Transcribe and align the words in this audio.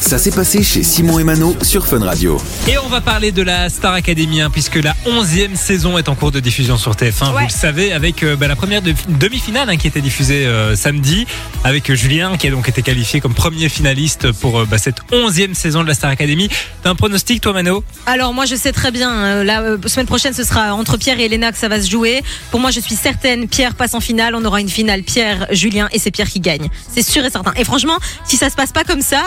Ça 0.00 0.18
s'est 0.18 0.30
passé 0.32 0.62
chez 0.62 0.82
Simon 0.82 1.18
et 1.18 1.24
Mano 1.24 1.56
sur 1.62 1.86
Fun 1.86 2.00
Radio. 2.04 2.40
Et 2.68 2.76
on 2.78 2.88
va 2.88 3.00
parler 3.00 3.30
de 3.32 3.42
la 3.42 3.68
Star 3.68 3.92
Academy, 3.94 4.40
hein, 4.40 4.50
puisque 4.50 4.76
la 4.76 4.94
11e 5.06 5.54
saison 5.54 5.96
est 5.96 6.08
en 6.08 6.14
cours 6.14 6.32
de 6.32 6.40
diffusion 6.40 6.76
sur 6.76 6.92
TF1. 6.92 7.32
Vous 7.32 7.38
le 7.38 7.48
savez, 7.48 7.92
avec 7.92 8.22
euh, 8.22 8.36
bah, 8.36 8.48
la 8.48 8.56
première 8.56 8.82
de- 8.82 8.94
demi-finale 9.08 9.70
hein, 9.70 9.76
qui 9.76 9.86
était 9.86 10.00
diffusée 10.00 10.46
euh, 10.46 10.74
samedi, 10.76 11.26
avec 11.64 11.88
euh, 11.90 11.94
Julien 11.94 12.36
qui 12.36 12.48
a 12.48 12.50
donc 12.50 12.68
été 12.68 12.82
qualifié 12.82 13.20
comme 13.20 13.34
premier 13.34 13.68
finaliste 13.68 14.32
pour 14.32 14.60
euh, 14.60 14.66
bah, 14.68 14.78
cette 14.78 14.98
11e 15.12 15.54
saison 15.54 15.82
de 15.82 15.88
la 15.88 15.94
Star 15.94 16.10
Academy. 16.10 16.48
T'as 16.82 16.90
un 16.90 16.94
pronostic, 16.96 17.40
toi, 17.40 17.52
Mano? 17.52 17.84
Alors 18.06 18.34
moi 18.34 18.44
je 18.44 18.54
sais 18.56 18.72
très 18.72 18.90
bien, 18.90 19.12
euh, 19.12 19.44
la 19.44 19.60
euh, 19.62 19.78
semaine 19.86 20.06
prochaine 20.06 20.32
ce 20.34 20.42
sera 20.44 20.74
entre 20.74 20.96
Pierre 20.96 21.18
et 21.20 21.24
Elena 21.26 21.52
que 21.52 21.58
ça 21.58 21.68
va 21.68 21.80
se 21.80 21.88
jouer. 21.90 22.22
Pour 22.50 22.60
moi 22.60 22.70
je 22.70 22.80
suis 22.80 22.96
certaine, 22.96 23.46
Pierre 23.48 23.74
passe 23.74 23.94
en 23.94 24.00
finale, 24.00 24.34
on 24.34 24.44
aura 24.44 24.60
une 24.60 24.68
finale 24.68 25.02
Pierre, 25.02 25.46
Julien 25.52 25.88
et 25.92 25.98
c'est 25.98 26.10
Pierre 26.10 26.28
qui 26.28 26.40
gagne. 26.40 26.68
C'est 26.92 27.02
sûr 27.08 27.24
et 27.24 27.30
certain. 27.30 27.52
Et 27.56 27.64
franchement, 27.64 27.96
si 28.24 28.36
ça 28.36 28.50
se 28.50 28.54
passe 28.56 28.72
pas 28.72 28.84
comme 28.84 29.02
ça, 29.02 29.22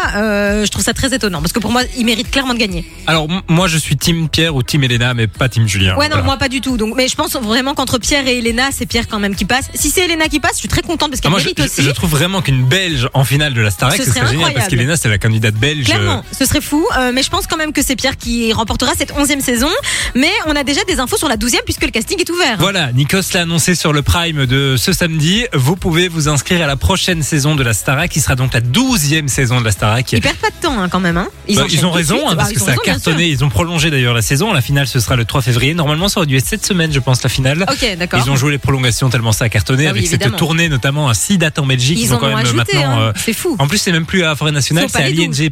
euh, 0.49 0.65
je 0.65 0.71
trouve 0.71 0.83
ça 0.83 0.93
très 0.93 1.13
étonnant 1.13 1.39
parce 1.41 1.53
que 1.53 1.59
pour 1.59 1.71
moi 1.71 1.83
il 1.97 2.05
mérite 2.05 2.29
clairement 2.31 2.53
de 2.53 2.59
gagner. 2.59 2.85
Alors, 3.07 3.27
moi, 3.47 3.67
je 3.67 3.77
suis 3.77 3.97
Team 3.97 4.29
Pierre 4.29 4.55
ou 4.55 4.61
Team 4.63 4.83
Elena, 4.83 5.13
mais 5.13 5.27
pas 5.27 5.49
Team 5.49 5.67
Julien. 5.67 5.95
Ouais 5.95 6.05
non 6.05 6.15
Voilà. 6.17 6.23
moi 6.23 6.37
pas 6.37 6.49
du 6.49 6.61
tout. 6.61 6.77
Donc 6.77 6.95
mais 6.95 7.07
je 7.07 7.15
pense 7.15 7.35
vraiment 7.35 7.73
qu'entre 7.73 7.97
Pierre 7.97 8.27
et 8.27 8.37
Elena 8.39 8.69
c'est 8.71 8.85
Pierre 8.85 9.07
quand 9.07 9.19
même 9.19 9.35
qui 9.35 9.45
passe. 9.45 9.69
Si 9.75 9.89
c'est 9.89 10.01
Elena 10.05 10.27
qui 10.27 10.39
passe, 10.39 10.53
je 10.53 10.59
suis 10.59 10.67
très 10.69 10.81
contente 10.81 11.09
parce 11.11 11.21
Ah, 11.23 11.29
qu'elle 11.29 11.37
mérite 11.37 11.57
je- 11.59 11.63
aussi. 11.63 11.83
je 11.83 11.89
trouve 11.91 12.09
vraiment 12.11 12.41
qu'une 12.41 12.65
Belge 12.65 13.07
en 13.13 13.23
finale 13.23 13.53
de 13.53 13.61
la 13.61 13.71
Star 13.71 13.89
Academy, 13.89 14.05
Ce 14.05 14.11
ce 14.11 14.15
serait 14.17 14.27
serait 14.27 14.37
génial 14.37 14.53
parce 14.53 14.67
qu'Elena, 14.67 14.97
c'est 14.97 15.09
la 15.09 15.17
candidate 15.17 15.55
belge. 15.55 15.85
Clairement, 15.85 16.23
ce 16.37 16.45
serait 16.45 16.61
fou, 16.61 16.85
euh, 16.97 17.11
mais 17.13 17.23
je 17.23 17.29
pense 17.29 17.47
quand 17.47 17.57
même 17.57 17.73
que 17.73 17.81
c'est 17.81 17.95
Pierre 17.95 18.17
qui 18.17 18.51
remportera 18.53 18.91
cette 18.97 19.11
11e 19.17 19.41
saison. 19.41 19.69
Mais 20.15 20.31
on 20.47 20.55
a 20.55 20.63
déjà 20.63 20.83
des 20.85 20.99
infos 20.99 21.17
sur 21.17 21.27
la 21.29 21.37
12e 21.37 21.61
puisque 21.65 21.83
le 21.83 21.91
casting 21.91 22.19
est 22.19 22.29
ouvert. 22.29 22.57
Voilà, 22.59 22.91
Nikos 22.91 23.21
l'a 23.33 23.41
annoncé 23.41 23.75
sur 23.75 23.93
le 23.93 24.01
Prime 24.01 24.45
de 24.45 24.75
ce 24.77 24.93
samedi. 24.93 25.45
Vous 25.53 25.75
pouvez 25.75 26.07
vous 26.07 26.27
inscrire 26.29 26.63
à 26.63 26.67
la 26.67 26.75
prochaine 26.75 27.23
saison 27.23 27.55
de 27.55 27.63
la 27.63 27.73
Starac, 27.73 28.09
qui 28.09 28.19
sera 28.21 28.35
donc 28.35 28.53
la 28.53 28.61
12e 28.61 29.27
saison 29.27 29.59
de 29.59 29.65
la 29.65 29.71
Starac. 29.71 30.05
Perdent 30.21 30.37
pas 30.39 30.49
de 30.49 30.55
temps 30.61 30.79
hein, 30.81 30.89
quand 30.89 30.99
même. 30.99 31.17
Hein. 31.17 31.27
Bah, 31.53 31.65
ils 31.69 31.85
ont 31.85 31.91
raison, 31.91 32.15
suite. 32.17 32.27
hein, 32.27 32.31
Bah, 32.31 32.35
parce 32.37 32.51
ils 32.51 32.55
que 32.55 32.59
ça 32.59 32.67
a 32.67 32.69
raison, 32.71 32.81
cartonné. 32.83 33.27
Ils 33.29 33.43
ont 33.43 33.49
prolongé 33.49 33.89
d'ailleurs 33.91 34.13
la 34.13 34.21
saison. 34.21 34.53
La 34.53 34.61
finale, 34.61 34.87
ce 34.87 34.99
sera 34.99 35.15
le 35.15 35.25
3 35.25 35.41
février. 35.41 35.73
Normalement, 35.73 36.07
ça 36.07 36.19
aurait 36.19 36.27
dû 36.27 36.37
être 36.37 36.45
cette 36.47 36.65
semaine, 36.65 36.91
je 36.91 36.99
pense, 36.99 37.21
la 37.23 37.29
finale. 37.29 37.65
Ok, 37.69 37.95
d'accord. 37.97 38.21
Ils 38.25 38.29
ont 38.31 38.35
joué 38.35 38.51
les 38.51 38.57
prolongations 38.57 39.09
tellement 39.09 39.31
ça 39.31 39.45
a 39.45 39.49
cartonné 39.49 39.87
Ah 39.87 39.91
oui, 39.93 39.99
avec 39.99 40.09
cette 40.09 40.35
tournée 40.35 40.69
notamment 40.69 41.09
à 41.09 41.13
6 41.13 41.37
dates 41.37 41.59
en 41.59 41.65
Belgique. 41.65 41.97
Ils 41.99 42.05
Ils, 42.05 42.13
ont 42.13 42.17
quand 42.17 42.25
ont 42.27 42.29
même 42.29 42.37
ajouté, 42.39 42.75
maintenant. 42.75 42.99
euh, 43.01 43.11
C'est 43.15 43.33
fou. 43.33 43.55
En 43.59 43.67
plus, 43.67 43.77
c'est 43.77 43.91
même 43.91 44.05
plus 44.05 44.23
à 44.23 44.35
Forêt 44.35 44.51
Nationale, 44.51 44.87
C'est 44.89 45.01
à 45.03 45.09
l'ING, 45.09 45.49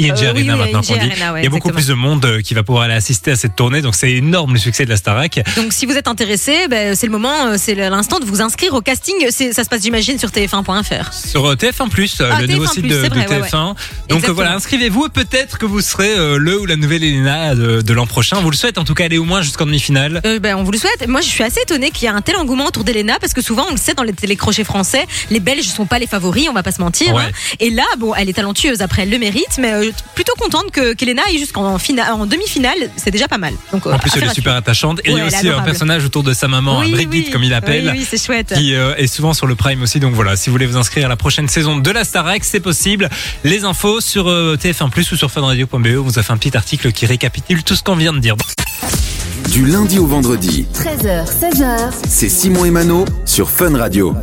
Euh, 0.00 0.28
Arena 0.28 0.56
maintenant 0.56 0.80
qu'on 0.82 0.94
dit. 0.96 1.10
Il 1.38 1.44
y 1.44 1.46
a 1.46 1.50
beaucoup 1.50 1.70
plus 1.70 1.86
de 1.86 1.94
monde 1.94 2.24
euh, 2.24 2.40
qui 2.40 2.54
va 2.54 2.62
pouvoir 2.62 2.84
aller 2.84 2.94
assister 2.94 3.32
à 3.32 3.36
cette 3.36 3.56
tournée, 3.56 3.82
donc 3.82 3.94
c'est 3.94 4.10
énorme 4.12 4.54
le 4.54 4.58
succès 4.58 4.84
de 4.84 4.90
la 4.90 4.96
Starac. 4.96 5.40
Donc 5.56 5.72
si 5.72 5.84
vous 5.86 5.92
êtes 5.96 6.08
intéressé, 6.08 6.66
ben, 6.68 6.94
c'est 6.94 7.06
le 7.06 7.12
moment, 7.12 7.56
c'est 7.58 7.74
l'instant 7.74 8.18
de 8.18 8.24
vous 8.24 8.40
inscrire 8.40 8.72
au 8.74 8.80
casting. 8.80 9.14
Ça 9.30 9.64
se 9.64 9.68
passe 9.68 9.82
j'imagine 9.82 10.18
sur 10.18 10.30
tf1.fr. 10.30 11.12
Sur 11.12 11.46
euh, 11.50 11.54
TF1 11.56 11.88
Plus, 11.90 12.20
euh, 12.20 12.30
Ah, 12.32 12.40
le 12.40 12.46
nouveau 12.46 12.64
TF1+, 12.66 12.72
site 12.74 12.86
de, 12.86 13.02
c'est 13.02 13.08
de 13.10 13.14
vrai, 13.14 13.26
ouais, 13.40 13.48
TF1. 13.48 13.74
Donc 14.08 14.21
euh, 14.22 14.26
Exactement. 14.26 14.34
voilà, 14.34 14.54
inscrivez-vous 14.54 15.06
et 15.06 15.08
peut-être 15.08 15.58
que 15.58 15.66
vous 15.66 15.80
serez 15.80 16.12
euh, 16.16 16.36
le 16.38 16.60
ou 16.60 16.66
la 16.66 16.76
nouvelle 16.76 17.04
Elena 17.04 17.54
de, 17.54 17.80
de 17.82 17.92
l'an 17.92 18.06
prochain. 18.06 18.36
On 18.38 18.42
vous 18.42 18.50
le 18.50 18.56
souhaite 18.56 18.78
en 18.78 18.84
tout 18.84 18.94
cas 18.94 19.04
aller 19.04 19.18
au 19.18 19.24
moins 19.24 19.42
jusqu'en 19.42 19.66
demi-finale. 19.66 20.20
Euh, 20.26 20.38
ben, 20.38 20.56
on 20.56 20.62
vous 20.62 20.70
le 20.72 20.78
souhaite. 20.78 21.06
Moi, 21.08 21.20
je 21.20 21.26
suis 21.28 21.42
assez 21.44 21.60
étonnée 21.60 21.90
qu'il 21.90 22.04
y 22.04 22.06
ait 22.06 22.14
un 22.14 22.20
tel 22.22 22.36
engouement 22.36 22.66
autour 22.66 22.84
d'Elena 22.84 23.18
parce 23.20 23.32
que 23.34 23.42
souvent, 23.42 23.66
on 23.68 23.72
le 23.72 23.76
sait 23.78 23.94
dans 23.94 24.02
les 24.02 24.12
télécrochets 24.12 24.64
français, 24.64 25.06
les 25.30 25.40
Belges 25.40 25.64
sont 25.66 25.86
pas 25.86 25.98
les 25.98 26.06
favoris, 26.06 26.48
on 26.48 26.52
va 26.52 26.62
pas 26.62 26.72
se 26.72 26.80
mentir. 26.80 27.14
Ouais. 27.14 27.22
hein. 27.24 27.30
Et 27.60 27.70
là, 27.70 27.84
bon, 27.98 28.14
elle 28.14 28.28
est 28.28 28.32
talentueuse 28.34 28.80
après, 28.82 29.02
elle 29.02 29.10
le 29.10 29.18
mérite, 29.18 29.58
mais 29.58 29.72
euh, 29.72 29.90
plutôt 30.14 30.34
contente 30.38 30.70
que 30.70 30.94
qu'Elena 30.94 31.22
aille 31.28 31.38
jusqu'en 31.38 31.62
en 31.76 32.26
demi-finale, 32.26 32.90
c'est 32.96 33.10
déjà 33.10 33.28
pas 33.28 33.38
mal. 33.38 33.54
Donc, 33.72 33.86
En 33.86 33.98
plus, 33.98 34.10
elle 34.16 34.24
est 34.24 34.34
super 34.34 34.54
attachante. 34.54 35.00
Et 35.04 35.10
il 35.10 35.16
y 35.18 35.20
a 35.20 35.26
aussi 35.26 35.48
un 35.48 35.62
personnage 35.62 36.04
autour 36.04 36.22
de 36.22 36.32
sa 36.34 36.48
maman, 36.48 36.80
Oui, 36.80 36.92
Brigitte 36.92 37.26
oui. 37.26 37.30
comme 37.30 37.44
il 37.44 37.50
l'appelle. 37.50 37.90
Oui, 37.94 38.06
c'est 38.08 38.22
chouette. 38.22 38.52
Qui 38.54 38.72
est 38.74 39.06
souvent 39.06 39.34
sur 39.34 39.46
le 39.46 39.54
Prime 39.54 39.82
aussi. 39.82 40.00
Donc 40.00 40.14
voilà, 40.14 40.36
si 40.36 40.48
vous 40.48 40.54
voulez 40.54 40.66
vous 40.66 40.76
inscrire 40.76 41.06
à 41.06 41.08
la 41.08 41.16
prochaine 41.16 41.48
saison 41.48 41.76
de 41.76 41.90
la 41.90 42.04
Starac, 42.04 42.44
c'est 42.44 42.60
possible. 42.60 43.08
Les 43.44 43.64
infos 43.64 44.00
sur 44.00 44.11
euh, 44.20 44.56
TF1 44.56 44.90
Plus 44.90 45.10
ou 45.12 45.16
sur 45.16 45.30
funradio.be. 45.30 45.98
On 45.98 46.02
vous 46.02 46.18
a 46.18 46.22
fait 46.22 46.32
un 46.32 46.36
petit 46.36 46.56
article 46.56 46.92
qui 46.92 47.06
récapitule 47.06 47.62
tout 47.62 47.74
ce 47.74 47.82
qu'on 47.82 47.96
vient 47.96 48.12
de 48.12 48.18
dire. 48.18 48.36
Du 49.50 49.66
lundi 49.66 49.98
au 49.98 50.06
vendredi, 50.06 50.66
13h, 50.74 51.26
16h, 51.26 51.92
c'est 52.08 52.28
Simon 52.28 52.64
et 52.64 52.70
Mano 52.70 53.04
sur 53.24 53.50
Fun 53.50 53.76
Radio. 53.76 54.14